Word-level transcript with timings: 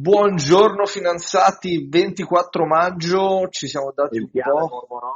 Buongiorno 0.00 0.86
finanziati, 0.86 1.86
24 1.86 2.64
maggio, 2.64 3.48
ci 3.50 3.66
siamo 3.68 3.92
dati 3.94 4.16
Il 4.16 4.22
un 4.22 4.30
piano 4.30 4.66
po'. 4.66 4.86
mormorò. 4.88 5.12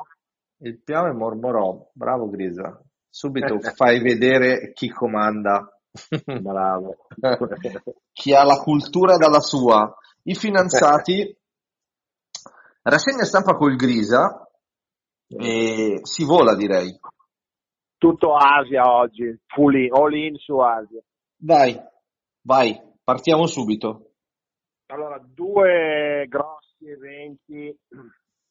Il 0.58 0.82
piano 0.82 1.08
e 1.08 1.12
mormorò, 1.14 1.88
bravo 1.94 2.28
Grisa. 2.28 2.82
Subito 3.08 3.58
fai 3.74 4.02
vedere 4.02 4.72
chi 4.74 4.90
comanda, 4.90 5.74
Bravo. 6.38 6.96
chi 8.12 8.34
ha 8.34 8.44
la 8.44 8.58
cultura 8.58 9.16
dalla 9.16 9.40
sua. 9.40 9.90
I 10.24 10.34
finanziati, 10.34 11.34
rassegna 12.82 13.24
stampa 13.24 13.54
col 13.54 13.76
Grisa 13.76 14.46
e 15.28 16.00
si 16.02 16.24
vola 16.24 16.54
direi. 16.54 16.94
Tutto 17.96 18.34
Asia 18.34 18.82
oggi, 18.82 19.34
full 19.46 19.76
in, 19.76 19.94
all 19.94 20.12
in 20.12 20.36
su 20.36 20.58
Asia. 20.58 21.00
Vai, 21.38 21.74
vai, 22.42 22.78
partiamo 23.02 23.46
subito. 23.46 24.10
Allora, 24.86 25.18
due 25.18 26.26
grossi 26.28 26.88
eventi 26.88 27.74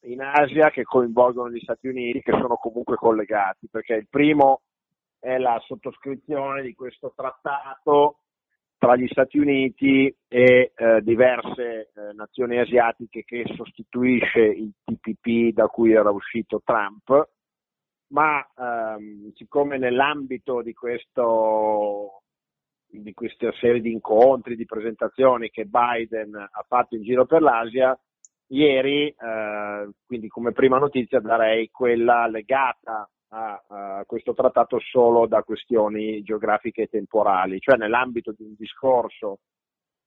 in 0.00 0.20
Asia 0.20 0.70
che 0.70 0.82
coinvolgono 0.82 1.50
gli 1.50 1.60
Stati 1.60 1.88
Uniti, 1.88 2.20
che 2.20 2.32
sono 2.32 2.56
comunque 2.56 2.96
collegati, 2.96 3.68
perché 3.70 3.94
il 3.94 4.08
primo 4.08 4.62
è 5.18 5.38
la 5.38 5.58
sottoscrizione 5.64 6.62
di 6.62 6.74
questo 6.74 7.12
trattato 7.14 8.18
tra 8.76 8.96
gli 8.96 9.06
Stati 9.06 9.38
Uniti 9.38 10.14
e 10.28 10.72
eh, 10.74 11.00
diverse 11.02 11.92
eh, 11.94 12.12
nazioni 12.14 12.58
asiatiche 12.58 13.24
che 13.24 13.44
sostituisce 13.54 14.40
il 14.40 14.72
TPP 14.84 15.54
da 15.54 15.68
cui 15.68 15.92
era 15.92 16.10
uscito 16.10 16.60
Trump, 16.62 17.28
ma 18.08 18.46
ehm, 18.56 19.32
siccome 19.34 19.78
nell'ambito 19.78 20.60
di 20.60 20.74
questo 20.74 22.23
di 23.02 23.12
questa 23.12 23.52
serie 23.52 23.80
di 23.80 23.92
incontri, 23.92 24.56
di 24.56 24.64
presentazioni 24.64 25.50
che 25.50 25.66
Biden 25.66 26.34
ha 26.34 26.64
fatto 26.66 26.94
in 26.94 27.02
giro 27.02 27.26
per 27.26 27.42
l'Asia, 27.42 27.98
ieri, 28.48 29.08
eh, 29.08 29.88
quindi 30.06 30.28
come 30.28 30.52
prima 30.52 30.78
notizia 30.78 31.20
darei 31.20 31.70
quella 31.70 32.26
legata 32.26 33.08
a, 33.28 33.64
a, 33.66 34.04
questo 34.06 34.34
trattato 34.34 34.78
solo 34.78 35.26
da 35.26 35.42
questioni 35.42 36.22
geografiche 36.22 36.82
e 36.82 36.88
temporali, 36.88 37.58
cioè 37.58 37.76
nell'ambito 37.76 38.32
di 38.36 38.44
un 38.44 38.54
discorso 38.56 39.38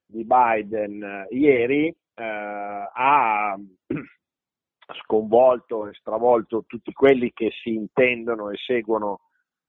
di 0.05 0.23
Biden 0.23 1.03
eh, 1.03 1.27
ieri 1.35 1.87
eh, 1.87 2.23
ha 2.23 3.57
sconvolto 5.03 5.87
e 5.87 5.93
stravolto 5.95 6.63
tutti 6.65 6.93
quelli 6.93 7.31
che 7.33 7.51
si 7.61 7.73
intendono 7.73 8.49
e 8.49 8.55
seguono 8.55 9.19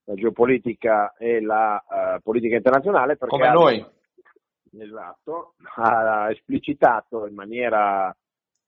la 0.09 0.15
geopolitica 0.15 1.13
e 1.17 1.39
la 1.39 1.83
uh, 1.87 2.21
politica 2.21 2.55
internazionale 2.55 3.15
perché 3.15 3.37
come 3.37 3.51
noi 3.51 3.85
esatto, 4.77 5.53
ha 5.77 6.31
esplicitato 6.31 7.27
in 7.27 7.35
maniera 7.35 8.15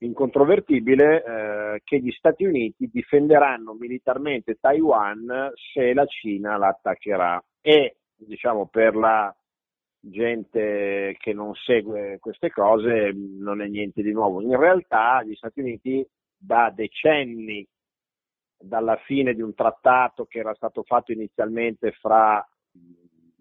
incontrovertibile 0.03 1.23
eh, 1.23 1.81
che 1.83 1.99
gli 1.99 2.09
Stati 2.11 2.43
Uniti 2.43 2.89
difenderanno 2.91 3.73
militarmente 3.73 4.57
Taiwan 4.59 5.51
se 5.73 5.93
la 5.93 6.05
Cina 6.07 6.57
la 6.57 6.69
attaccherà 6.69 7.43
e 7.61 7.97
diciamo 8.15 8.65
per 8.67 8.95
la 8.95 9.35
gente 9.99 11.15
che 11.19 11.33
non 11.33 11.53
segue 11.53 12.17
queste 12.19 12.49
cose 12.49 13.11
non 13.13 13.61
è 13.61 13.67
niente 13.67 14.01
di 14.01 14.11
nuovo. 14.11 14.41
In 14.41 14.57
realtà 14.57 15.21
gli 15.21 15.35
Stati 15.35 15.59
Uniti 15.59 16.03
da 16.35 16.71
decenni 16.75 17.63
dalla 18.61 18.97
fine 19.05 19.33
di 19.33 19.41
un 19.41 19.53
trattato 19.53 20.25
che 20.25 20.39
era 20.39 20.53
stato 20.53 20.83
fatto 20.83 21.11
inizialmente 21.11 21.91
fra 21.91 22.45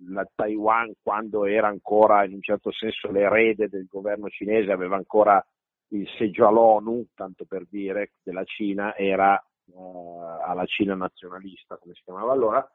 la 0.08 0.28
Taiwan 0.34 0.92
quando 1.02 1.44
era 1.44 1.68
ancora 1.68 2.24
in 2.24 2.34
un 2.34 2.42
certo 2.42 2.72
senso 2.72 3.10
l'erede 3.10 3.68
del 3.68 3.86
governo 3.86 4.28
cinese, 4.28 4.72
aveva 4.72 4.96
ancora 4.96 5.44
il 5.88 6.08
seggio 6.16 6.46
all'ONU, 6.46 7.06
tanto 7.14 7.44
per 7.44 7.66
dire, 7.68 8.12
della 8.22 8.44
Cina, 8.44 8.96
era 8.96 9.36
eh, 9.36 10.44
alla 10.44 10.64
Cina 10.66 10.94
nazionalista, 10.94 11.76
come 11.76 11.94
si 11.94 12.02
chiamava 12.04 12.32
allora. 12.32 12.70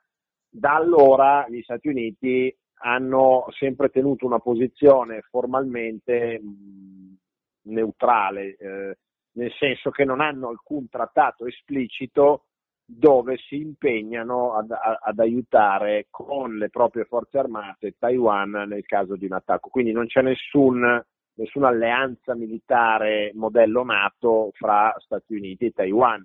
Da 0.49 0.75
allora 0.75 1.47
gli 1.49 1.61
Stati 1.61 1.87
Uniti 1.87 2.55
hanno 2.79 3.45
sempre 3.57 3.89
tenuto 3.89 4.25
una 4.25 4.39
posizione 4.39 5.21
formalmente 5.29 6.39
mh, 6.39 7.15
neutrale, 7.63 8.55
eh, 8.57 8.97
nel 9.35 9.51
senso 9.57 9.89
che 9.89 10.03
non 10.03 10.21
hanno 10.21 10.49
alcun 10.49 10.89
trattato 10.89 11.45
esplicito 11.45 12.45
dove 12.87 13.37
si 13.37 13.59
impegnano 13.59 14.53
ad, 14.53 14.71
ad, 14.71 15.19
aiutare 15.19 16.05
con 16.11 16.55
le 16.57 16.69
proprie 16.69 17.05
forze 17.05 17.39
armate 17.39 17.95
Taiwan 17.97 18.51
nel 18.67 18.85
caso 18.85 19.15
di 19.15 19.25
un 19.25 19.33
attacco. 19.33 19.69
Quindi 19.69 19.91
non 19.91 20.05
c'è 20.05 20.21
nessun, 20.21 21.03
nessuna 21.33 21.67
alleanza 21.67 22.35
militare 22.35 23.31
modello 23.33 23.83
NATO 23.83 24.51
fra 24.53 24.93
Stati 24.99 25.33
Uniti 25.33 25.65
e 25.65 25.71
Taiwan. 25.71 26.23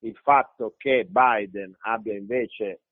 Il 0.00 0.16
fatto 0.22 0.74
che 0.76 1.08
Biden 1.08 1.74
abbia 1.80 2.14
invece 2.14 2.82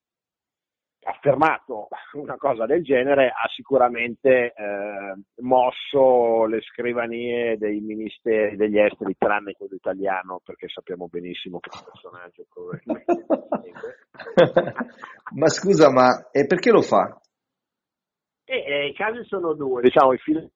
affermato 1.05 1.89
una 2.15 2.37
cosa 2.37 2.67
del 2.67 2.83
genere 2.83 3.29
ha 3.29 3.49
sicuramente 3.55 4.53
eh, 4.55 5.15
mosso 5.43 6.47
le 6.47 6.61
scrivanie 6.63 7.57
dei 7.59 7.81
ministeri 7.81 8.57
degli 8.57 8.79
esteri, 8.79 9.15
tranne 9.17 9.53
quello 9.53 9.75
italiano, 9.75 10.41
perché 10.45 10.69
sappiamo 10.69 11.09
benissimo 11.09 11.61
che 11.61 11.71
un 11.73 11.85
personaggio 11.85 12.47
probabilmente. 12.53 13.27
ma 15.35 15.49
scusa, 15.49 15.91
ma 15.91 16.31
e 16.31 16.47
perché 16.47 16.71
lo 16.71 16.83
fa? 16.83 17.21
E, 18.45 18.57
eh, 18.57 18.87
I 18.89 18.95
casi 18.95 19.25
sono 19.25 19.55
due, 19.55 19.83
diciamo, 19.83 20.13
i 20.13 20.19
film 20.19 20.49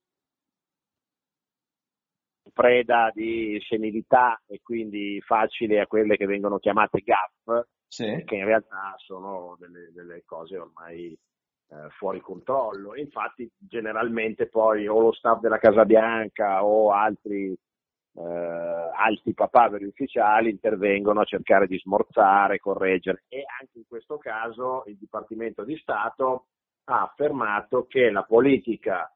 preda 2.52 3.10
di 3.14 3.56
senilità 3.68 4.42
e 4.46 4.58
quindi 4.62 5.20
facili 5.24 5.78
a 5.78 5.86
quelle 5.86 6.16
che 6.16 6.26
vengono 6.26 6.58
chiamate 6.58 7.02
GAF, 7.04 7.66
sì. 7.88 8.22
che 8.24 8.36
in 8.36 8.44
realtà 8.44 8.94
sono 8.98 9.56
delle, 9.58 9.90
delle 9.92 10.22
cose 10.24 10.58
ormai 10.58 11.18
eh, 11.70 11.88
fuori 11.96 12.20
controllo. 12.20 12.94
Infatti, 12.94 13.50
generalmente 13.58 14.46
poi 14.48 14.86
o 14.86 15.00
lo 15.00 15.12
staff 15.12 15.40
della 15.40 15.58
Casa 15.58 15.84
Bianca 15.84 16.64
o 16.64 16.92
altri 16.92 17.56
eh, 18.14 18.90
alti 18.96 19.32
papaveri 19.32 19.84
ufficiali 19.84 20.50
intervengono 20.50 21.20
a 21.20 21.24
cercare 21.24 21.66
di 21.66 21.78
smorzare, 21.78 22.58
correggere 22.58 23.24
e 23.28 23.44
anche 23.60 23.78
in 23.78 23.84
questo 23.86 24.18
caso 24.18 24.82
il 24.86 24.96
Dipartimento 24.96 25.64
di 25.64 25.76
Stato 25.76 26.46
ha 26.84 27.02
affermato 27.02 27.86
che 27.86 28.10
la 28.10 28.24
politica 28.24 29.12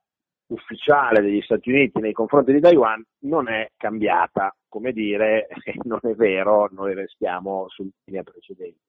ufficiale 0.53 1.21
degli 1.21 1.41
Stati 1.43 1.71
Uniti 1.71 2.01
nei 2.01 2.13
confronti 2.13 2.53
di 2.53 2.61
Taiwan 2.61 3.03
non 3.21 3.49
è 3.49 3.71
cambiata, 3.77 4.55
come 4.69 4.93
dire 4.93 5.49
non 5.85 6.01
è 6.03 6.15
vero, 6.15 6.69
noi 6.73 6.95
restiamo 6.95 7.67
sulla 7.69 7.91
linea 8.05 8.23
precedente. 8.23 8.81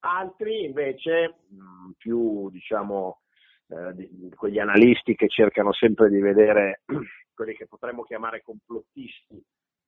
Altri 0.00 0.64
invece 0.64 1.34
mh, 1.48 1.90
più 1.98 2.48
diciamo 2.50 3.20
eh, 3.68 4.30
quegli 4.34 4.58
analisti 4.58 5.14
che 5.14 5.28
cercano 5.28 5.72
sempre 5.72 6.08
di 6.08 6.20
vedere 6.20 6.82
quelli 7.34 7.54
che 7.54 7.66
potremmo 7.66 8.02
chiamare 8.04 8.42
complottisti 8.42 9.34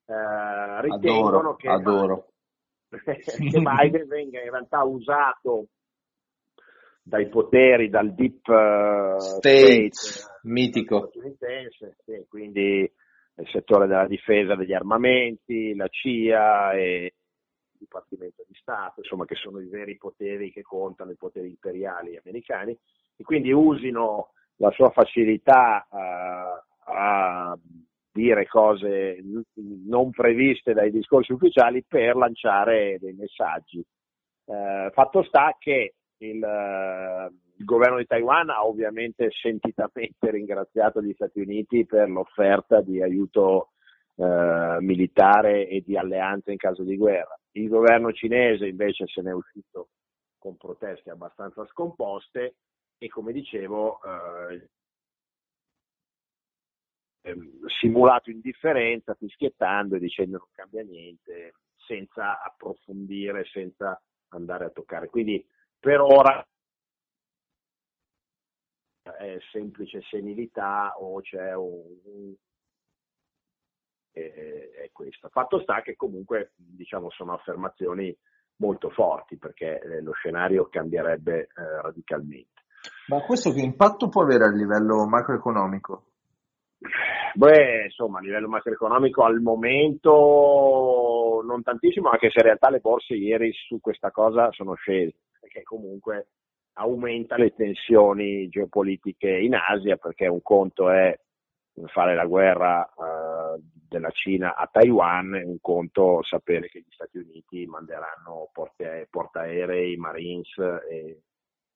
eh, 0.06 0.80
ritengono 0.82 1.38
adoro, 1.38 1.56
che, 1.56 1.68
adoro. 1.68 2.32
che 2.90 3.60
Biden 3.60 4.08
venga 4.08 4.42
in 4.42 4.50
realtà 4.50 4.82
usato 4.82 5.68
dai 7.02 7.28
poteri, 7.28 7.88
dal 7.88 8.12
deep 8.14 8.46
uh, 8.48 9.18
state 9.18 9.90
mitico 10.42 11.10
sì, 12.04 12.26
quindi 12.28 12.90
il 13.40 13.48
settore 13.48 13.86
della 13.86 14.06
difesa 14.06 14.54
degli 14.54 14.72
armamenti, 14.72 15.74
la 15.74 15.88
CIA 15.88 16.72
e 16.72 17.04
il 17.04 17.78
Dipartimento 17.78 18.44
di 18.46 18.54
Stato, 18.54 19.00
insomma 19.00 19.24
che 19.24 19.34
sono 19.36 19.60
i 19.60 19.66
veri 19.66 19.96
poteri 19.96 20.52
che 20.52 20.62
contano, 20.62 21.10
i 21.10 21.16
poteri 21.16 21.48
imperiali 21.48 22.16
americani, 22.16 22.76
e 23.16 23.24
quindi 23.24 23.52
usino 23.52 24.32
la 24.56 24.70
sua 24.70 24.90
facilità 24.90 25.86
uh, 25.90 26.90
a 26.92 27.58
dire 28.12 28.46
cose 28.46 29.18
non 29.54 30.10
previste 30.10 30.74
dai 30.74 30.90
discorsi 30.90 31.32
ufficiali 31.32 31.82
per 31.86 32.16
lanciare 32.16 32.98
dei 33.00 33.14
messaggi. 33.14 33.82
Uh, 34.44 34.90
fatto 34.90 35.22
sta 35.22 35.56
che 35.58 35.94
il, 36.18 36.38
il, 37.60 37.64
governo 37.64 37.98
di 37.98 38.06
Taiwan 38.06 38.50
ha 38.50 38.64
ovviamente 38.64 39.30
sentitamente 39.30 40.30
ringraziato 40.30 41.02
gli 41.02 41.12
Stati 41.12 41.40
Uniti 41.40 41.84
per 41.86 42.08
l'offerta 42.08 42.80
di 42.80 43.02
aiuto 43.02 43.70
eh, 44.16 44.78
militare 44.80 45.68
e 45.68 45.82
di 45.84 45.96
alleanza 45.96 46.50
in 46.50 46.56
caso 46.56 46.82
di 46.82 46.96
guerra. 46.96 47.38
Il 47.52 47.68
governo 47.68 48.12
cinese 48.12 48.66
invece 48.66 49.06
se 49.06 49.22
ne 49.22 49.30
è 49.30 49.34
uscito 49.34 49.88
con 50.38 50.56
proteste 50.56 51.10
abbastanza 51.10 51.66
scomposte 51.66 52.56
e 52.98 53.08
come 53.08 53.32
dicevo 53.32 54.00
eh, 54.02 54.68
simulato 57.80 58.30
indifferenza, 58.30 59.14
fischiettando 59.14 59.96
e 59.96 59.98
dicendo 59.98 60.38
non 60.38 60.48
cambia 60.52 60.82
niente, 60.82 61.54
senza 61.76 62.42
approfondire, 62.42 63.44
senza 63.44 64.00
andare 64.28 64.66
a 64.66 64.70
toccare. 64.70 65.08
Quindi 65.08 65.44
per 65.78 66.00
ora 66.00 66.46
è 69.20 69.38
semplice 69.52 70.00
senilità 70.08 70.94
o 70.98 71.20
c'è 71.20 71.54
un, 71.54 72.34
è, 74.10 74.70
è 74.84 74.90
questa. 74.92 75.28
Fatto 75.28 75.60
sta 75.60 75.82
che 75.82 75.94
comunque 75.94 76.52
diciamo, 76.56 77.10
sono 77.10 77.34
affermazioni 77.34 78.16
molto 78.56 78.90
forti 78.90 79.36
perché 79.36 79.80
eh, 79.80 80.02
lo 80.02 80.12
scenario 80.12 80.68
cambierebbe 80.68 81.40
eh, 81.40 81.82
radicalmente. 81.82 82.48
Ma 83.08 83.22
questo 83.22 83.52
che 83.52 83.60
impatto 83.60 84.08
può 84.08 84.22
avere 84.22 84.44
a 84.44 84.50
livello 84.50 85.06
macroeconomico? 85.06 86.04
Beh, 87.34 87.84
insomma, 87.84 88.18
a 88.18 88.22
livello 88.22 88.48
macroeconomico 88.48 89.22
al 89.22 89.40
momento 89.40 91.42
non 91.44 91.62
tantissimo, 91.62 92.08
anche 92.08 92.30
se 92.30 92.38
in 92.38 92.46
realtà 92.46 92.70
le 92.70 92.80
borse 92.80 93.14
ieri 93.14 93.52
su 93.52 93.80
questa 93.80 94.10
cosa 94.10 94.50
sono 94.52 94.74
scese, 94.74 95.14
perché 95.38 95.62
comunque 95.62 96.28
aumenta 96.74 97.36
le 97.36 97.54
tensioni 97.54 98.48
geopolitiche 98.48 99.30
in 99.30 99.54
Asia, 99.54 99.96
perché 99.96 100.26
un 100.26 100.42
conto 100.42 100.90
è 100.90 101.18
fare 101.86 102.14
la 102.14 102.26
guerra 102.26 102.88
uh, 102.94 103.60
della 103.88 104.10
Cina 104.10 104.54
a 104.54 104.68
Taiwan, 104.70 105.32
un 105.32 105.58
conto 105.60 106.22
sapere 106.22 106.68
che 106.68 106.80
gli 106.80 106.90
Stati 106.90 107.18
Uniti 107.18 107.66
manderanno 107.66 108.50
porte, 108.52 109.06
portaerei, 109.10 109.96
marines 109.96 110.56
e, 110.58 111.22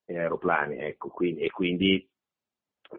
e 0.04 0.18
aeroplani, 0.18 0.78
ecco, 0.78 1.08
quindi, 1.08 1.42
e 1.42 1.50
quindi 1.50 2.08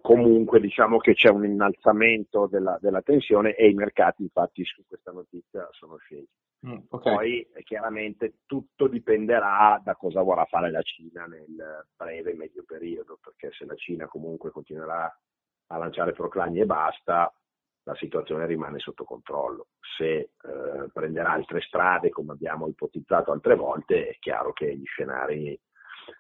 comunque 0.01 0.59
diciamo 0.59 0.97
che 0.97 1.13
c'è 1.13 1.29
un 1.29 1.45
innalzamento 1.45 2.47
della, 2.47 2.77
della, 2.81 3.01
tensione 3.01 3.55
e 3.55 3.69
i 3.69 3.73
mercati 3.73 4.23
infatti 4.23 4.63
su 4.65 4.83
questa 4.87 5.11
notizia 5.11 5.67
sono 5.71 5.97
scesi. 5.97 6.27
Mm, 6.65 6.77
okay. 6.89 7.13
Poi 7.13 7.47
chiaramente 7.63 8.39
tutto 8.45 8.87
dipenderà 8.87 9.79
da 9.83 9.95
cosa 9.95 10.21
vorrà 10.21 10.45
fare 10.45 10.71
la 10.71 10.81
Cina 10.81 11.25
nel 11.25 11.85
breve 11.95 12.31
e 12.31 12.35
medio 12.35 12.63
periodo, 12.63 13.19
perché 13.21 13.51
se 13.55 13.65
la 13.65 13.75
Cina 13.75 14.07
comunque 14.07 14.51
continuerà 14.51 15.15
a 15.67 15.77
lanciare 15.77 16.13
proclami 16.13 16.59
e 16.59 16.65
basta, 16.65 17.31
la 17.83 17.95
situazione 17.95 18.45
rimane 18.45 18.79
sotto 18.79 19.03
controllo. 19.03 19.67
Se 19.97 20.05
eh, 20.05 20.29
prenderà 20.91 21.31
altre 21.31 21.61
strade, 21.61 22.09
come 22.09 22.33
abbiamo 22.33 22.67
ipotizzato 22.67 23.31
altre 23.31 23.55
volte, 23.55 24.09
è 24.09 24.17
chiaro 24.19 24.53
che 24.53 24.75
gli 24.75 24.85
scenari 24.85 25.59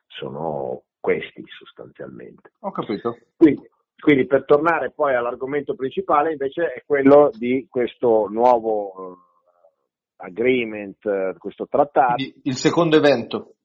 sono 0.07 0.83
questi 0.99 1.43
sostanzialmente. 1.47 2.53
Ho 2.59 2.71
capito. 2.71 3.17
Quindi, 3.35 3.69
quindi, 3.97 4.25
per 4.25 4.45
tornare 4.45 4.91
poi 4.91 5.15
all'argomento 5.15 5.75
principale 5.75 6.31
invece 6.31 6.73
è 6.73 6.83
quello 6.85 7.29
di 7.33 7.67
questo 7.69 8.27
nuovo 8.29 9.01
uh, 9.01 9.17
agreement, 10.17 11.03
uh, 11.05 11.37
questo 11.37 11.67
trattato. 11.67 12.23
Il 12.43 12.55
secondo 12.55 12.97
evento. 12.97 13.55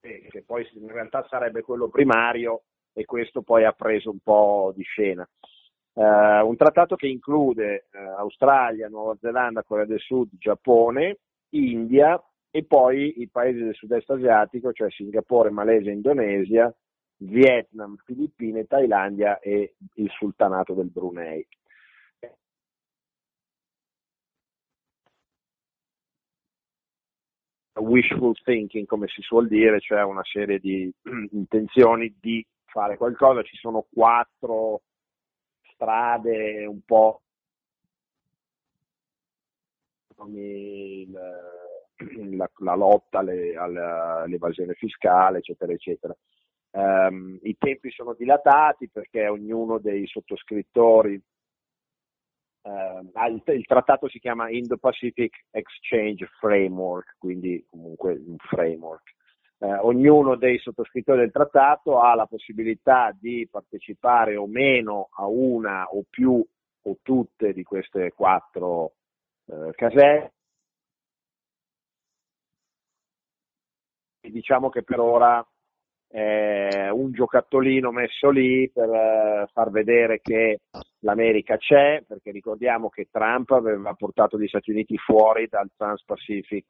Eh, 0.00 0.26
che 0.30 0.42
poi 0.44 0.68
in 0.74 0.88
realtà 0.88 1.24
sarebbe 1.28 1.62
quello 1.62 1.88
primario 1.88 2.62
e 2.92 3.04
questo 3.04 3.42
poi 3.42 3.64
ha 3.64 3.72
preso 3.72 4.10
un 4.10 4.18
po' 4.22 4.72
di 4.74 4.82
scena. 4.82 5.28
Uh, 5.94 6.46
un 6.46 6.56
trattato 6.56 6.96
che 6.96 7.06
include 7.06 7.88
Australia, 8.16 8.88
Nuova 8.88 9.16
Zelanda, 9.20 9.62
Corea 9.62 9.84
del 9.84 10.00
Sud, 10.00 10.30
Giappone, 10.38 11.18
India 11.50 12.20
e 12.50 12.64
poi 12.64 13.20
i 13.20 13.28
paesi 13.28 13.62
del 13.62 13.74
sud-est 13.74 14.10
asiatico, 14.10 14.72
cioè 14.72 14.90
Singapore, 14.90 15.50
Malesia, 15.50 15.92
Indonesia, 15.92 16.74
Vietnam, 17.18 17.96
Filippine, 18.04 18.66
Thailandia 18.66 19.38
e 19.38 19.74
il 19.94 20.10
sultanato 20.10 20.74
del 20.74 20.90
Brunei. 20.90 21.46
Wishful 27.74 28.34
thinking, 28.44 28.86
come 28.86 29.08
si 29.08 29.22
suol 29.22 29.48
dire, 29.48 29.80
cioè 29.80 30.02
una 30.02 30.24
serie 30.24 30.58
di 30.58 30.92
intenzioni 31.32 32.14
di 32.20 32.44
fare 32.66 32.96
qualcosa. 32.96 33.42
Ci 33.42 33.56
sono 33.56 33.86
quattro 33.92 34.82
strade 35.72 36.66
un 36.66 36.80
po' 36.84 37.22
la, 42.36 42.50
la 42.58 42.74
lotta 42.74 43.20
alle, 43.20 43.56
all'evasione 43.56 44.74
fiscale, 44.74 45.38
eccetera, 45.38 45.72
eccetera. 45.72 46.14
Um, 46.74 47.38
I 47.42 47.54
tempi 47.58 47.90
sono 47.90 48.14
dilatati 48.14 48.88
perché 48.88 49.28
ognuno 49.28 49.78
dei 49.78 50.06
sottoscrittori, 50.06 51.20
uh, 52.62 53.52
il, 53.52 53.64
trattato 53.66 54.08
si 54.08 54.18
chiama 54.18 54.50
Indo-Pacific 54.50 55.46
Exchange 55.50 56.26
Framework, 56.38 57.16
quindi 57.18 57.64
comunque 57.68 58.12
un 58.12 58.36
framework. 58.38 59.14
Uh, 59.58 59.78
ognuno 59.86 60.36
dei 60.36 60.58
sottoscrittori 60.58 61.20
del 61.20 61.30
trattato 61.30 62.00
ha 62.00 62.14
la 62.14 62.26
possibilità 62.26 63.16
di 63.18 63.46
partecipare 63.50 64.36
o 64.36 64.46
meno 64.46 65.08
a 65.12 65.26
una 65.26 65.84
o 65.84 66.04
più 66.08 66.44
o 66.84 66.96
tutte 67.00 67.52
di 67.52 67.62
queste 67.62 68.12
quattro 68.12 68.94
uh, 69.44 69.70
caselle 69.76 70.32
diciamo 74.30 74.68
che 74.68 74.82
per 74.82 74.98
ora 75.00 75.44
è 76.12 76.90
un 76.90 77.10
giocattolino 77.10 77.90
messo 77.90 78.28
lì 78.28 78.70
per 78.70 78.90
eh, 78.90 79.48
far 79.50 79.70
vedere 79.70 80.20
che 80.20 80.60
l'America 80.98 81.56
c'è, 81.56 82.04
perché 82.06 82.30
ricordiamo 82.30 82.90
che 82.90 83.08
Trump 83.10 83.50
aveva 83.52 83.94
portato 83.94 84.38
gli 84.38 84.46
Stati 84.46 84.72
Uniti 84.72 84.98
fuori 84.98 85.46
dal 85.48 85.70
Trans-Pacific 85.74 86.66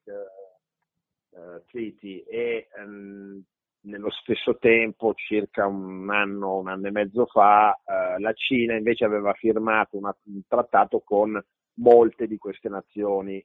uh, 1.30 1.62
Treaty 1.66 2.18
e 2.20 2.68
um, 2.84 3.42
nello 3.80 4.10
stesso 4.12 4.58
tempo, 4.58 5.12
circa 5.14 5.66
un 5.66 6.08
anno, 6.10 6.58
un 6.58 6.68
anno 6.68 6.86
e 6.86 6.92
mezzo 6.92 7.26
fa, 7.26 7.76
uh, 7.84 8.20
la 8.20 8.32
Cina 8.34 8.76
invece 8.76 9.04
aveva 9.04 9.32
firmato 9.32 9.96
una, 9.96 10.16
un 10.26 10.42
trattato 10.46 11.00
con 11.04 11.44
molte 11.78 12.28
di 12.28 12.38
queste 12.38 12.68
nazioni 12.68 13.44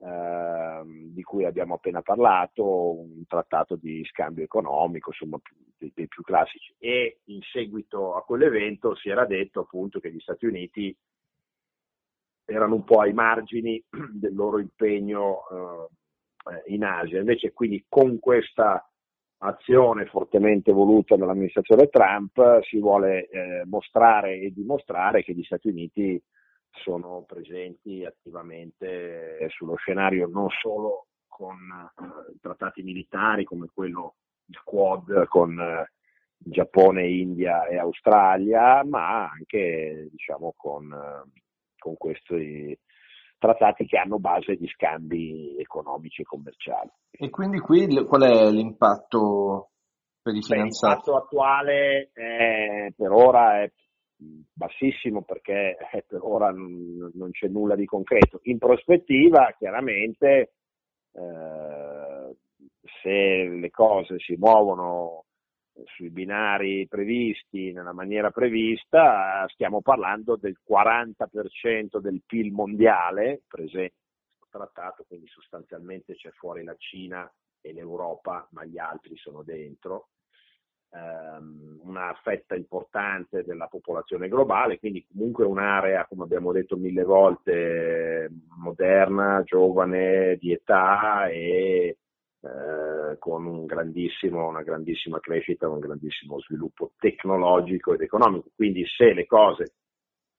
Ehm, 0.00 1.12
di 1.14 1.22
cui 1.22 1.44
abbiamo 1.44 1.74
appena 1.74 2.02
parlato, 2.02 3.00
un 3.00 3.24
trattato 3.26 3.76
di 3.76 4.04
scambio 4.04 4.44
economico, 4.44 5.10
insomma, 5.10 5.38
dei, 5.78 5.92
dei, 5.94 6.08
più 6.08 6.22
classici. 6.22 6.74
E 6.78 7.20
in 7.24 7.40
seguito 7.42 8.14
a 8.14 8.22
quell'evento 8.22 8.94
si 8.96 9.08
era 9.08 9.24
detto 9.24 9.60
appunto 9.60 10.00
che 10.00 10.12
gli 10.12 10.20
Stati 10.20 10.46
Uniti 10.46 10.94
erano 12.44 12.74
un 12.74 12.84
po' 12.84 13.00
ai 13.00 13.12
margini 13.12 13.82
del 14.12 14.34
loro 14.34 14.58
impegno 14.58 15.42
eh, 15.50 16.72
in 16.74 16.84
Asia. 16.84 17.20
Invece 17.20 17.52
quindi 17.52 17.84
con 17.88 18.18
questa 18.18 18.86
azione 19.38 20.06
fortemente 20.06 20.72
voluta 20.72 21.16
dall'amministrazione 21.16 21.88
Trump 21.88 22.62
si 22.62 22.78
vuole 22.78 23.28
eh, 23.28 23.62
mostrare 23.66 24.38
e 24.38 24.52
dimostrare 24.52 25.22
che 25.22 25.34
gli 25.34 25.42
Stati 25.44 25.68
Uniti 25.68 26.22
sono 26.82 27.24
presenti 27.26 28.04
attivamente 28.04 29.48
sullo 29.50 29.76
scenario 29.76 30.26
non 30.26 30.48
solo 30.60 31.06
con 31.28 31.56
eh, 31.56 32.38
trattati 32.40 32.82
militari 32.82 33.44
come 33.44 33.68
quello 33.72 34.14
il 34.46 34.60
Quad 34.62 35.26
con 35.26 35.58
eh, 35.58 35.90
Giappone, 36.36 37.08
India 37.08 37.66
e 37.66 37.78
Australia, 37.78 38.84
ma 38.84 39.30
anche 39.30 40.08
diciamo, 40.10 40.52
con, 40.56 40.92
eh, 40.92 41.40
con 41.78 41.96
questi 41.96 42.78
trattati 43.38 43.86
che 43.86 43.96
hanno 43.96 44.18
base 44.18 44.56
di 44.56 44.68
scambi 44.68 45.56
economici 45.58 46.22
e 46.22 46.24
commerciali. 46.24 46.90
E 47.10 47.30
quindi 47.30 47.60
qui 47.60 47.86
qual 48.04 48.22
è 48.22 48.50
l'impatto 48.50 49.70
per 50.20 50.34
i 50.34 50.42
finanziati? 50.42 50.94
L'impatto 50.96 51.16
attuale 51.16 52.10
è, 52.12 52.92
per 52.94 53.10
ora 53.10 53.62
è 53.62 53.72
bassissimo 54.16 55.22
perché 55.22 55.76
eh, 55.92 56.04
per 56.06 56.20
ora 56.22 56.50
non, 56.50 57.30
c'è 57.30 57.48
nulla 57.48 57.74
di 57.74 57.84
concreto. 57.84 58.40
In 58.44 58.58
prospettiva, 58.58 59.54
chiaramente, 59.58 60.52
eh, 61.12 62.36
se 63.02 63.48
le 63.48 63.70
cose 63.70 64.18
si 64.18 64.36
muovono 64.36 65.24
sui 65.96 66.10
binari 66.10 66.86
previsti, 66.86 67.72
nella 67.72 67.92
maniera 67.92 68.30
prevista, 68.30 69.44
stiamo 69.48 69.82
parlando 69.82 70.36
del 70.36 70.56
40% 70.66 71.98
del 71.98 72.22
PIL 72.24 72.52
mondiale 72.52 73.42
presente 73.48 73.94
trattato, 74.54 75.04
quindi 75.08 75.26
sostanzialmente 75.26 76.14
c'è 76.14 76.30
fuori 76.30 76.62
la 76.62 76.76
Cina 76.76 77.28
e 77.60 77.72
l'Europa, 77.72 78.46
ma 78.52 78.64
gli 78.64 78.78
altri 78.78 79.16
sono 79.16 79.42
dentro 79.42 80.10
ehm, 80.94 81.80
una 81.82 82.14
fetta 82.22 82.54
importante 82.54 83.44
della 83.44 83.66
popolazione 83.66 84.28
globale, 84.28 84.78
quindi 84.78 85.04
comunque 85.10 85.44
un'area, 85.44 86.06
come 86.06 86.24
abbiamo 86.24 86.52
detto 86.52 86.76
mille 86.76 87.04
volte, 87.04 88.30
moderna, 88.56 89.42
giovane, 89.44 90.36
di 90.36 90.52
età 90.52 91.26
e 91.28 91.98
eh, 92.40 93.18
con 93.18 93.46
un 93.46 93.66
una 93.66 94.62
grandissima 94.62 95.20
crescita, 95.20 95.68
un 95.68 95.78
grandissimo 95.80 96.40
sviluppo 96.40 96.92
tecnologico 96.98 97.94
ed 97.94 98.02
economico. 98.02 98.50
Quindi 98.54 98.84
se 98.86 99.12
le 99.12 99.26
cose 99.26 99.74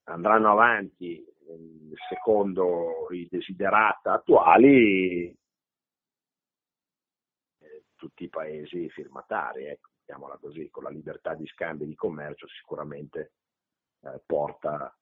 andranno 0.06 0.52
avanti 0.52 1.24
secondo 2.10 3.08
i 3.12 3.28
desiderata 3.30 4.14
attuali, 4.14 5.36
eh, 7.60 7.84
tutti 7.96 8.24
i 8.24 8.30
paesi 8.30 8.90
firmatari. 8.90 9.66
Ecco 9.66 9.90
mettiamola 10.06 10.38
così, 10.40 10.70
con 10.70 10.84
la 10.84 10.90
libertà 10.90 11.34
di 11.34 11.48
scambio 11.48 11.86
e 11.86 11.90
di 11.90 11.96
commercio 11.96 12.48
sicuramente 12.48 13.32
eh, 14.04 14.22
porta 14.26 14.96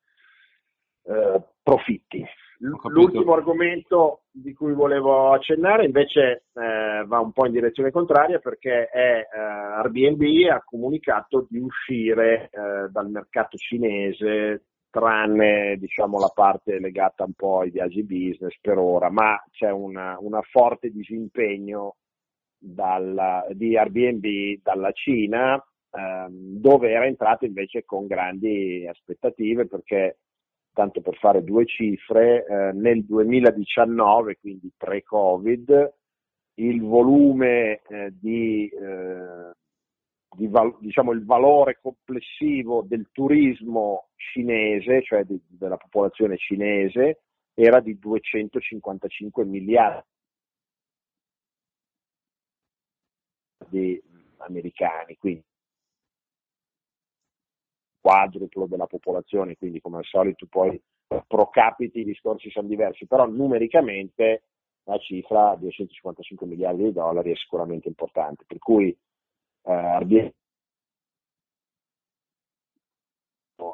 eh, 1.03 1.41
profitti. 1.61 2.25
L'ultimo 2.59 3.33
argomento 3.33 4.21
di 4.31 4.53
cui 4.53 4.71
volevo 4.71 5.33
accennare 5.33 5.83
invece 5.83 6.45
eh, 6.53 7.03
va 7.05 7.19
un 7.19 7.33
po' 7.33 7.45
in 7.45 7.51
direzione 7.51 7.91
contraria 7.91 8.39
perché 8.39 8.87
è, 8.87 9.27
eh, 9.29 9.37
Airbnb 9.37 10.49
ha 10.49 10.63
comunicato 10.63 11.45
di 11.49 11.59
uscire 11.59 12.49
eh, 12.49 12.89
dal 12.89 13.09
mercato 13.09 13.57
cinese 13.57 14.67
tranne 14.89 15.75
diciamo, 15.77 16.19
la 16.19 16.31
parte 16.33 16.79
legata 16.79 17.25
un 17.25 17.33
po' 17.33 17.61
ai 17.61 17.71
viaggi 17.71 18.03
business 18.03 18.55
per 18.61 18.77
ora, 18.77 19.09
ma 19.09 19.43
c'è 19.51 19.71
una, 19.71 20.15
una 20.19 20.41
forte 20.43 20.89
disimpegno 20.89 21.95
dalla, 22.63 23.45
di 23.51 23.77
Airbnb 23.77 24.61
dalla 24.61 24.91
Cina 24.91 25.61
ehm, 25.91 26.59
dove 26.59 26.91
era 26.91 27.05
entrato 27.05 27.45
invece 27.45 27.83
con 27.83 28.07
grandi 28.07 28.87
aspettative 28.87 29.67
perché 29.67 30.19
tanto 30.73 31.01
per 31.01 31.15
fare 31.17 31.43
due 31.43 31.65
cifre, 31.65 32.45
eh, 32.45 32.71
nel 32.73 33.05
2019, 33.05 34.37
quindi 34.39 34.71
pre-Covid, 34.75 35.93
il 36.55 36.81
volume 36.81 37.81
eh, 37.87 38.11
di, 38.19 38.67
eh, 38.69 39.51
di 40.35 40.47
val- 40.47 40.75
diciamo 40.79 41.11
il 41.11 41.23
valore 41.25 41.77
complessivo 41.79 42.83
del 42.87 43.09
turismo 43.11 44.09
cinese, 44.15 45.03
cioè 45.03 45.23
di, 45.25 45.39
della 45.47 45.77
popolazione 45.77 46.37
cinese, 46.37 47.21
era 47.53 47.79
di 47.79 47.99
255 47.99 49.45
miliardi 49.45 50.07
americani, 54.37 55.17
quindi 55.17 55.43
quadruplo 57.99 58.65
della 58.67 58.87
popolazione, 58.87 59.55
quindi 59.55 59.79
come 59.79 59.97
al 59.97 60.05
solito 60.05 60.45
poi 60.47 60.79
pro 61.27 61.49
capite 61.49 61.99
i 61.99 62.03
discorsi 62.03 62.49
sono 62.49 62.67
diversi, 62.67 63.05
però 63.05 63.25
numericamente 63.25 64.43
la 64.83 64.97
cifra 64.97 65.53
di 65.55 65.61
255 65.61 66.45
miliardi 66.47 66.83
di 66.83 66.91
dollari 66.91 67.31
è 67.31 67.35
sicuramente 67.35 67.87
importante, 67.87 68.43
per 68.45 68.57
cui 68.57 68.89
eh, 68.89 69.97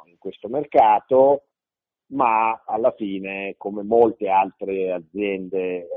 in 0.06 0.18
questo 0.20 0.48
mercato, 0.48 1.46
ma 2.12 2.64
alla 2.66 2.92
fine, 2.92 3.56
come 3.58 3.82
molte 3.84 4.30
altre 4.30 4.92
aziende 4.92 5.88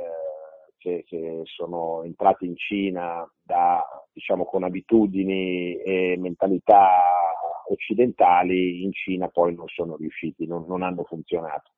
che, 0.83 1.05
che, 1.07 1.43
sono 1.45 2.03
entrate 2.03 2.45
in 2.45 2.57
Cina 2.57 3.25
da, 3.41 3.83
diciamo, 4.13 4.45
con 4.45 4.65
abitudini 4.65 5.77
e 5.77 6.17
mentalità 6.19 6.89
occidentali 7.69 8.83
in 8.83 8.93
Cina 8.93 9.29
poi 9.29 9.55
non 9.55 9.69
sono 9.69 9.97
riusciti, 9.97 10.47
non, 10.47 10.65
non 10.67 10.83
hanno 10.83 11.05
funzionato. 11.05 11.71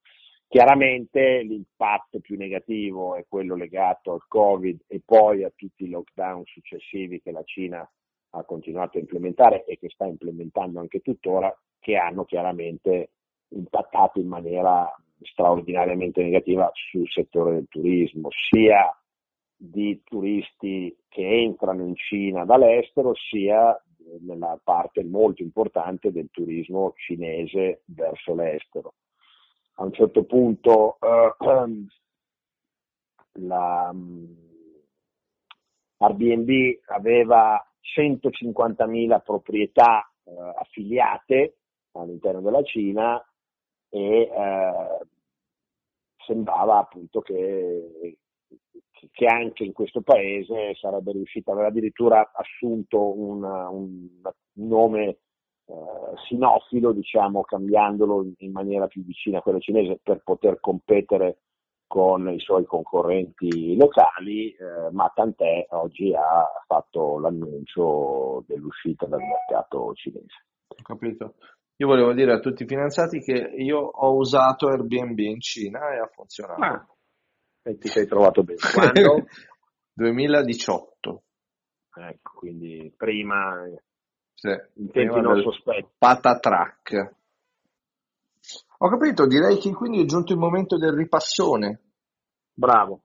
Chiaramente 0.48 1.42
l'impatto 1.42 2.20
più 2.20 2.36
negativo 2.36 3.16
è 3.16 3.26
quello 3.28 3.56
legato 3.56 4.12
al 4.12 4.24
Covid 4.26 4.84
e 4.86 5.02
poi 5.04 5.44
a 5.44 5.52
tutti 5.54 5.84
i 5.84 5.90
lockdown 5.90 6.44
successivi 6.44 7.20
che 7.20 7.30
la 7.30 7.42
Cina 7.44 7.88
ha 8.30 8.44
continuato 8.44 8.96
a 8.96 9.00
implementare 9.00 9.64
e 9.64 9.78
che 9.78 9.90
sta 9.90 10.06
implementando 10.06 10.80
anche 10.80 11.00
tuttora, 11.00 11.54
che 11.78 11.96
hanno 11.96 12.24
chiaramente 12.24 13.10
impattato 13.48 14.18
in 14.18 14.28
maniera 14.28 14.90
straordinariamente 15.20 16.22
negativa 16.22 16.70
sul 16.72 17.08
settore 17.08 17.54
del 17.54 17.66
turismo, 17.68 18.28
sia 18.50 18.96
di 19.56 20.02
turisti 20.04 20.96
che 21.08 21.26
entrano 21.26 21.84
in 21.84 21.96
Cina 21.96 22.44
dall'estero, 22.44 23.14
sia 23.14 23.76
nella 24.20 24.58
parte 24.62 25.02
molto 25.04 25.42
importante 25.42 26.12
del 26.12 26.28
turismo 26.30 26.92
cinese 26.96 27.82
verso 27.86 28.34
l'estero. 28.34 28.94
A 29.76 29.84
un 29.84 29.92
certo 29.92 30.24
punto 30.24 30.98
eh, 31.00 31.34
la, 33.40 33.92
Airbnb 35.98 36.50
aveva 36.86 37.64
150.000 37.96 39.22
proprietà 39.22 40.10
eh, 40.24 40.32
affiliate 40.56 41.58
all'interno 41.92 42.40
della 42.40 42.62
Cina 42.62 43.22
e 43.88 44.22
eh, 44.22 45.03
sembrava 46.26 46.78
appunto 46.78 47.20
che 47.20 48.18
che 49.12 49.26
anche 49.26 49.64
in 49.64 49.72
questo 49.72 50.00
paese 50.00 50.74
sarebbe 50.74 51.12
riuscita, 51.12 51.52
aveva 51.52 51.68
addirittura 51.68 52.32
assunto 52.32 53.18
una, 53.18 53.68
un, 53.68 54.08
nome 54.54 55.06
eh, 55.06 55.18
sinofilo, 56.26 56.92
diciamo, 56.92 57.42
cambiandolo 57.42 58.26
in 58.38 58.52
maniera 58.52 58.86
più 58.86 59.04
vicina 59.04 59.38
a 59.38 59.42
quello 59.42 59.58
cinese 59.58 60.00
per 60.02 60.22
poter 60.22 60.60
competere 60.60 61.38
con 61.86 62.28
i 62.28 62.40
suoi 62.40 62.64
concorrenti 62.64 63.76
locali, 63.76 64.50
eh, 64.50 64.90
ma 64.90 65.10
tant'è 65.14 65.66
oggi 65.70 66.14
ha 66.14 66.48
fatto 66.66 67.18
l'annuncio 67.18 68.42
dell'uscita 68.46 69.06
dal 69.06 69.20
mercato 69.20 69.92
cinese. 69.94 70.46
Ho 70.66 70.82
capito. 70.82 71.34
Io 71.76 71.86
volevo 71.86 72.12
dire 72.12 72.32
a 72.32 72.38
tutti 72.38 72.62
i 72.62 72.66
finanziati 72.66 73.20
che 73.20 73.32
io 73.32 73.78
ho 73.78 74.14
usato 74.14 74.68
Airbnb 74.68 75.18
in 75.18 75.40
Cina 75.40 75.92
e 75.92 75.98
ha 75.98 76.06
funzionato. 76.06 76.62
Ah, 76.62 76.86
e 77.62 77.78
ti 77.78 77.88
sei 77.88 78.06
trovato 78.06 78.42
bene. 78.42 78.58
Quando? 78.72 79.26
2018. 79.92 81.22
Ecco, 81.96 82.32
quindi 82.36 82.92
prima 82.96 83.66
sì, 84.34 84.48
in 84.48 84.90
tempi 84.90 85.20
non 85.20 85.40
sospetti. 85.42 85.86
Patatrack. 85.96 87.14
Ho 88.78 88.88
capito, 88.88 89.26
direi 89.26 89.58
che 89.58 89.72
quindi 89.72 90.02
è 90.02 90.04
giunto 90.04 90.32
il 90.32 90.38
momento 90.38 90.76
del 90.76 90.92
ripassone. 90.92 91.80
Bravo. 92.52 93.04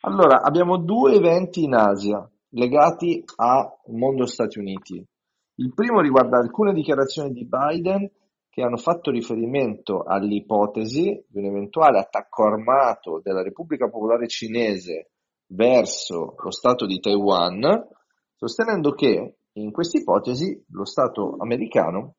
Allora, 0.00 0.42
abbiamo 0.42 0.78
due 0.78 1.14
eventi 1.14 1.62
in 1.62 1.74
Asia 1.74 2.28
legati 2.50 3.22
al 3.36 3.70
mondo 3.86 4.26
Stati 4.26 4.58
Uniti. 4.58 5.06
Il 5.60 5.74
primo 5.74 6.00
riguarda 6.00 6.38
alcune 6.38 6.72
dichiarazioni 6.72 7.32
di 7.32 7.44
Biden 7.46 8.10
che 8.48 8.62
hanno 8.62 8.78
fatto 8.78 9.10
riferimento 9.10 10.02
all'ipotesi 10.04 11.22
di 11.28 11.38
un 11.38 11.44
eventuale 11.44 11.98
attacco 11.98 12.44
armato 12.44 13.20
della 13.22 13.42
Repubblica 13.42 13.90
Popolare 13.90 14.26
Cinese 14.26 15.10
verso 15.48 16.34
lo 16.38 16.50
Stato 16.50 16.86
di 16.86 16.98
Taiwan, 16.98 17.86
sostenendo 18.36 18.92
che 18.92 19.34
in 19.52 19.70
questa 19.70 19.98
ipotesi 19.98 20.64
lo 20.70 20.86
Stato 20.86 21.36
americano 21.38 22.14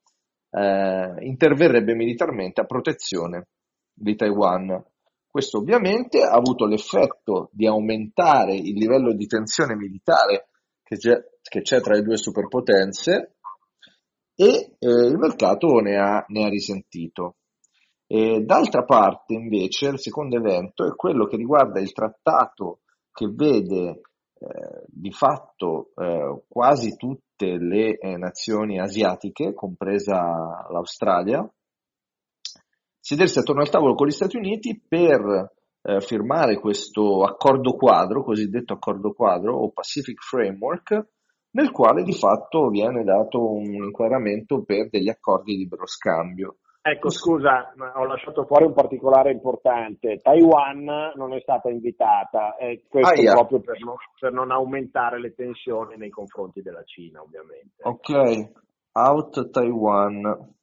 eh, 0.48 1.26
interverrebbe 1.26 1.96
militarmente 1.96 2.60
a 2.60 2.66
protezione 2.66 3.48
di 3.92 4.14
Taiwan. 4.14 4.84
Questo 5.28 5.58
ovviamente 5.58 6.22
ha 6.22 6.30
avuto 6.30 6.64
l'effetto 6.64 7.48
di 7.50 7.66
aumentare 7.66 8.54
il 8.54 8.74
livello 8.74 9.12
di 9.12 9.26
tensione 9.26 9.74
militare 9.74 10.46
che 10.92 10.96
c'è, 10.96 11.24
che 11.42 11.62
c'è 11.62 11.80
tra 11.80 11.94
le 11.94 12.02
due 12.02 12.16
superpotenze 12.16 13.36
e 14.34 14.76
eh, 14.78 14.88
il 14.88 15.16
mercato 15.16 15.78
ne 15.80 15.96
ha, 15.96 16.24
ne 16.28 16.44
ha 16.44 16.48
risentito. 16.48 17.36
E, 18.06 18.42
d'altra 18.42 18.84
parte, 18.84 19.34
invece, 19.34 19.88
il 19.88 19.98
secondo 19.98 20.36
evento 20.36 20.86
è 20.86 20.94
quello 20.94 21.26
che 21.26 21.36
riguarda 21.36 21.80
il 21.80 21.92
trattato 21.92 22.80
che 23.10 23.26
vede 23.28 24.00
eh, 24.38 24.84
di 24.86 25.12
fatto 25.12 25.92
eh, 25.96 26.42
quasi 26.46 26.96
tutte 26.96 27.56
le 27.56 27.96
eh, 27.98 28.16
nazioni 28.16 28.78
asiatiche, 28.78 29.54
compresa 29.54 30.66
l'Australia, 30.70 31.48
sedersi 33.00 33.38
attorno 33.38 33.62
al 33.62 33.70
tavolo 33.70 33.94
con 33.94 34.06
gli 34.06 34.12
Stati 34.12 34.36
Uniti 34.36 34.80
per 34.86 35.52
eh, 35.82 36.00
firmare 36.00 36.58
questo 36.58 37.24
accordo 37.24 37.74
quadro, 37.74 38.22
cosiddetto 38.22 38.74
accordo 38.74 39.12
quadro 39.12 39.56
o 39.56 39.70
Pacific 39.70 40.22
Framework, 40.22 41.08
nel 41.50 41.70
quale 41.70 42.02
di 42.02 42.12
fatto 42.12 42.68
viene 42.68 43.04
dato 43.04 43.52
un 43.52 43.74
inquadramento 43.74 44.62
per 44.62 44.88
degli 44.88 45.08
accordi 45.08 45.52
di 45.52 45.58
libero 45.58 45.86
scambio. 45.86 46.56
Ecco, 46.84 47.10
scusa, 47.10 47.72
ho 47.94 48.04
lasciato 48.04 48.44
fuori 48.44 48.64
un 48.64 48.74
particolare 48.74 49.30
importante. 49.30 50.18
Taiwan 50.20 51.12
non 51.14 51.32
è 51.32 51.40
stata 51.40 51.68
invitata, 51.68 52.56
e 52.56 52.86
questo 52.88 53.12
ah, 53.12 53.22
yeah. 53.22 53.34
proprio 53.34 53.60
per 53.60 53.78
non, 53.78 53.94
per 54.18 54.32
non, 54.32 54.50
aumentare 54.50 55.20
le 55.20 55.32
tensioni 55.32 55.96
nei 55.96 56.10
confronti 56.10 56.60
della 56.60 56.82
Cina, 56.82 57.22
ovviamente. 57.22 57.82
Ok, 57.82 58.50
out 58.94 59.50
Taiwan. 59.50 60.54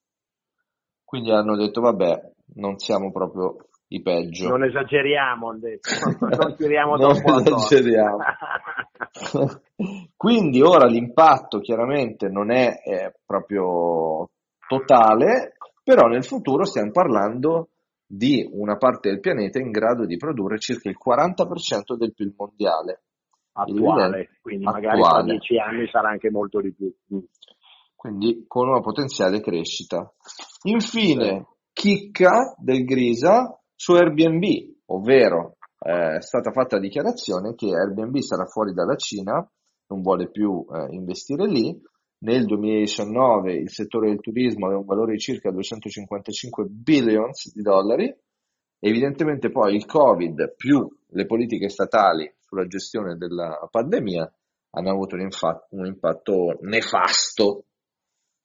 Quindi 1.05 1.31
hanno 1.31 1.55
detto, 1.55 1.79
vabbè, 1.79 2.33
non 2.55 2.77
siamo 2.79 3.13
proprio 3.13 3.68
i 3.89 4.01
peggio. 4.01 4.49
Non 4.49 4.63
esageriamo, 4.63 5.51
non 5.51 6.55
tiriamo 6.55 6.95
non 6.95 7.11
esageriamo. 7.11 8.17
Quindi 10.15 10.61
ora 10.61 10.85
l'impatto 10.85 11.59
chiaramente 11.59 12.27
non 12.27 12.51
è, 12.51 12.81
è 12.81 13.11
proprio 13.25 14.29
totale, 14.67 15.55
però 15.83 16.07
nel 16.07 16.23
futuro 16.23 16.65
stiamo 16.65 16.91
parlando 16.91 17.69
di 18.05 18.47
una 18.51 18.77
parte 18.77 19.09
del 19.09 19.19
pianeta 19.19 19.59
in 19.59 19.71
grado 19.71 20.05
di 20.05 20.17
produrre 20.17 20.59
circa 20.59 20.89
il 20.89 20.97
40% 21.03 21.95
del 21.97 22.13
PIL 22.13 22.33
mondiale. 22.37 23.03
Attuale, 23.51 24.37
quindi 24.41 24.65
attuale. 24.65 24.87
magari 24.87 25.01
tra 25.01 25.23
dieci 25.23 25.57
anni 25.57 25.87
sarà 25.89 26.09
anche 26.09 26.29
molto 26.29 26.61
di 26.61 26.73
più. 26.73 26.93
Quindi 27.95 28.45
con 28.47 28.69
una 28.69 28.79
potenziale 28.79 29.41
crescita. 29.41 30.13
Infine, 30.63 31.45
chicca 31.73 32.55
del 32.57 32.85
Grisa 32.85 33.58
su 33.81 33.93
Airbnb, 33.93 34.43
ovvero 34.87 35.55
eh, 35.79 36.17
è 36.17 36.21
stata 36.21 36.51
fatta 36.51 36.75
la 36.75 36.81
dichiarazione 36.81 37.55
che 37.55 37.67
Airbnb 37.67 38.17
sarà 38.17 38.45
fuori 38.45 38.73
dalla 38.73 38.97
Cina, 38.97 39.35
non 39.87 40.01
vuole 40.01 40.29
più 40.29 40.65
eh, 40.69 40.93
investire 40.93 41.47
lì. 41.47 41.81
Nel 42.25 42.45
2019 42.45 43.53
il 43.53 43.69
settore 43.69 44.09
del 44.09 44.19
turismo 44.19 44.65
aveva 44.65 44.81
un 44.81 44.85
valore 44.85 45.13
di 45.13 45.19
circa 45.19 45.49
255 45.49 46.65
billions 46.65 47.53
di 47.53 47.61
dollari. 47.61 48.13
Evidentemente 48.79 49.49
poi 49.49 49.75
il 49.75 49.85
Covid 49.85 50.55
più 50.57 50.85
le 51.11 51.25
politiche 51.25 51.69
statali 51.69 52.29
sulla 52.41 52.67
gestione 52.67 53.15
della 53.15 53.65
pandemia 53.71 54.29
hanno 54.71 54.89
avuto 54.89 55.15
un, 55.15 55.21
infa- 55.21 55.65
un 55.69 55.85
impatto 55.85 56.57
nefasto 56.63 57.67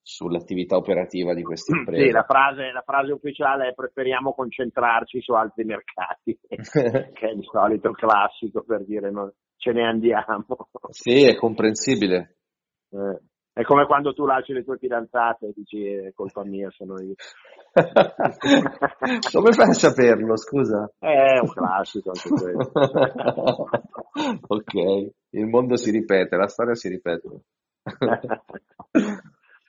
sull'attività 0.05 0.77
operativa 0.77 1.33
di 1.33 1.43
queste 1.43 1.75
imprese. 1.75 2.05
Sì, 2.05 2.11
la 2.11 2.25
frase, 2.25 2.71
la 2.73 2.83
frase 2.85 3.13
ufficiale 3.13 3.69
è 3.69 3.75
preferiamo 3.75 4.35
concentrarci 4.35 5.23
su 5.23 5.33
altri 5.33 5.65
mercati, 5.65 6.39
che 6.47 7.27
è 7.27 7.31
il 7.31 7.43
solito 7.51 7.91
classico 7.93 8.63
per 8.63 8.85
dire 8.85 9.11
no, 9.11 9.33
ce 9.57 9.73
ne 9.73 9.87
andiamo. 9.87 10.45
Sì, 10.91 11.25
è 11.27 11.35
comprensibile. 11.35 12.37
Eh, 12.91 13.19
è 13.55 13.63
come 13.63 13.87
quando 13.87 14.13
tu 14.13 14.27
lasci 14.27 14.53
le 14.53 14.63
tue 14.63 14.77
fidanzate 14.77 15.47
e 15.47 15.53
dici 15.55 15.87
è 15.87 16.13
colpa 16.13 16.45
mia, 16.45 16.69
sono 16.71 17.01
io. 17.01 17.15
come 19.33 19.53
fai 19.53 19.69
a 19.69 19.73
saperlo, 19.73 20.37
scusa? 20.37 20.93
È 20.99 21.39
un 21.41 21.49
classico 21.49 22.11
anche 22.11 22.29
questo. 22.29 22.73
ok, 24.49 25.11
il 25.31 25.47
mondo 25.47 25.77
si 25.77 25.91
ripete, 25.91 26.37
la 26.37 26.47
storia 26.47 26.75
si 26.75 26.91
ripete. 26.91 27.29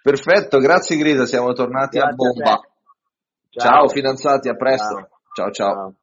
Perfetto, 0.05 0.59
grazie 0.59 0.97
Grisa, 0.97 1.25
siamo 1.25 1.51
tornati 1.53 1.97
grazie 1.97 2.11
a 2.11 2.15
bomba. 2.15 2.51
A 2.51 2.61
ciao. 3.49 3.71
ciao 3.71 3.87
fidanzati, 3.87 4.49
a 4.49 4.53
presto. 4.53 5.09
ciao. 5.33 5.49
ciao. 5.49 5.51
ciao. 5.51 5.95